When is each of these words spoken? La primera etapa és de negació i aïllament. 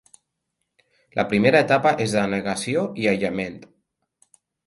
La 1.19 1.25
primera 1.33 1.59
etapa 1.65 1.91
és 2.07 2.15
de 2.17 2.25
negació 2.33 2.87
i 3.05 3.07
aïllament. 3.13 3.63